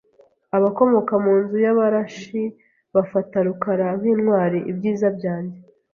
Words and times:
a 0.55 0.57
bakomoka 0.63 1.13
mu 1.25 1.33
nzu 1.41 1.57
y’Abarashi 1.65 2.41
bafata 2.95 3.37
Rukara 3.47 3.87
nk’intwari 3.99 4.59
Ibyiza 4.71 5.07
byanjye 5.17 5.57